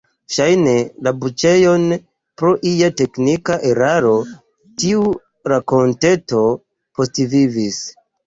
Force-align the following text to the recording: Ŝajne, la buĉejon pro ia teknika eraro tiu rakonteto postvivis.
Ŝajne, 0.35 0.71
la 1.07 1.11
buĉejon 1.23 1.83
pro 2.41 2.53
ia 2.69 2.87
teknika 3.01 3.59
eraro 3.73 4.15
tiu 4.83 5.05
rakonteto 5.53 6.43
postvivis. 7.01 7.79